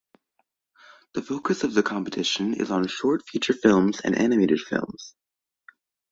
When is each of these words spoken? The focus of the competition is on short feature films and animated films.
The 1.13 1.21
focus 1.21 1.63
of 1.63 1.75
the 1.75 1.83
competition 1.83 2.55
is 2.55 2.71
on 2.71 2.87
short 2.87 3.21
feature 3.27 3.53
films 3.53 4.01
and 4.03 4.17
animated 4.17 4.59
films. 4.59 5.13